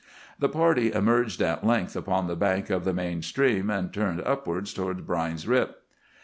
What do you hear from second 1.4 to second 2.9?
at length upon the bank of